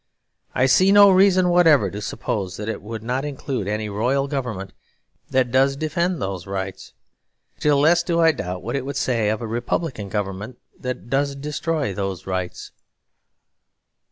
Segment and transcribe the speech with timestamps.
[0.55, 4.73] I see no reason whatever to suppose that it would not include any royal government
[5.29, 6.93] that does defend those rights.
[7.59, 11.35] Still less do I doubt what it would say of a republican government that does
[11.35, 12.71] destroy those rights.